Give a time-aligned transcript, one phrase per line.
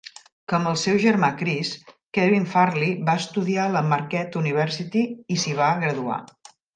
[0.51, 1.73] Com el seu germà Chris,
[2.19, 5.05] Kevin Farley va estudiar a la Marquette University
[5.37, 6.19] i s'hi va graduar.